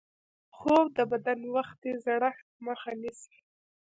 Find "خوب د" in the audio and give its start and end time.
0.57-0.99